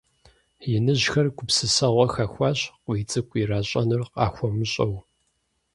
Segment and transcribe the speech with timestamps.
[0.73, 4.95] Иныжьхэр гупсысэгъуэ хэхуащ, КъуийцӀыкӀу иращӀэнур къахуэмыщӀэу.